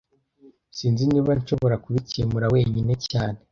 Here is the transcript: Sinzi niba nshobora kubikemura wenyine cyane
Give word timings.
Sinzi 0.77 1.03
niba 1.11 1.31
nshobora 1.39 1.75
kubikemura 1.83 2.45
wenyine 2.53 2.93
cyane 3.09 3.39